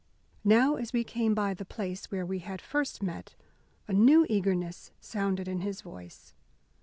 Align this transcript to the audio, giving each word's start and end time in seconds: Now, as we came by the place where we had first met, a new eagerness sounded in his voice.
Now, 0.43 0.77
as 0.77 0.93
we 0.93 1.03
came 1.03 1.35
by 1.35 1.53
the 1.53 1.63
place 1.63 2.09
where 2.09 2.25
we 2.25 2.39
had 2.39 2.59
first 2.59 3.03
met, 3.03 3.35
a 3.87 3.93
new 3.93 4.25
eagerness 4.27 4.89
sounded 4.99 5.47
in 5.47 5.61
his 5.61 5.81
voice. 5.81 6.33